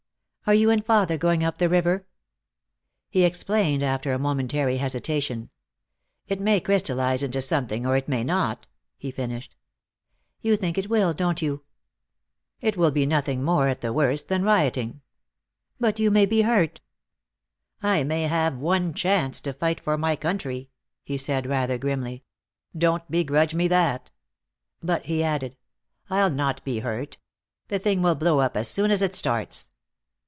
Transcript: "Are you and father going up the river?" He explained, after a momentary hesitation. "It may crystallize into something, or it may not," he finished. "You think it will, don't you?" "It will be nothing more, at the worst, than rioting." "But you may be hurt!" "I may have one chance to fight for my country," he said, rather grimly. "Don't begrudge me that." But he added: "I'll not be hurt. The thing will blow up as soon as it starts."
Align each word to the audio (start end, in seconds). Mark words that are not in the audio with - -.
"Are 0.47 0.55
you 0.55 0.69
and 0.69 0.83
father 0.85 1.17
going 1.17 1.45
up 1.45 1.59
the 1.59 1.69
river?" 1.69 2.07
He 3.09 3.23
explained, 3.23 3.83
after 3.83 4.11
a 4.11 4.19
momentary 4.19 4.77
hesitation. 4.77 5.49
"It 6.27 6.41
may 6.41 6.59
crystallize 6.59 7.23
into 7.23 7.41
something, 7.41 7.85
or 7.85 7.95
it 7.95 8.09
may 8.09 8.25
not," 8.25 8.67
he 8.97 9.11
finished. 9.11 9.55
"You 10.41 10.57
think 10.57 10.77
it 10.77 10.89
will, 10.89 11.13
don't 11.13 11.41
you?" 11.41 11.63
"It 12.59 12.75
will 12.75 12.91
be 12.91 13.05
nothing 13.05 13.43
more, 13.43 13.69
at 13.69 13.79
the 13.79 13.93
worst, 13.93 14.27
than 14.27 14.43
rioting." 14.43 14.99
"But 15.79 15.99
you 15.99 16.11
may 16.11 16.25
be 16.25 16.41
hurt!" 16.41 16.81
"I 17.81 18.03
may 18.03 18.23
have 18.23 18.57
one 18.57 18.93
chance 18.93 19.39
to 19.41 19.53
fight 19.53 19.79
for 19.79 19.97
my 19.97 20.17
country," 20.17 20.69
he 21.03 21.17
said, 21.17 21.47
rather 21.47 21.77
grimly. 21.77 22.25
"Don't 22.77 23.09
begrudge 23.09 23.55
me 23.55 23.69
that." 23.69 24.11
But 24.83 25.05
he 25.05 25.23
added: 25.23 25.55
"I'll 26.09 26.31
not 26.31 26.61
be 26.65 26.79
hurt. 26.79 27.19
The 27.69 27.79
thing 27.79 28.01
will 28.01 28.15
blow 28.15 28.39
up 28.39 28.57
as 28.57 28.67
soon 28.67 28.91
as 28.91 29.01
it 29.01 29.15
starts." 29.15 29.69